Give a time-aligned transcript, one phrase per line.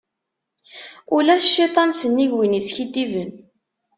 [1.15, 3.31] Ulac cciṭan, sennig win iskiddiben.